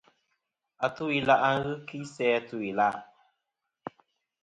[0.85, 1.51] Atu-ila' ghɨ
[1.87, 1.97] kɨ
[2.35, 2.97] a tu isæa-la'.